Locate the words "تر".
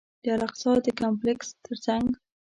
1.65-1.75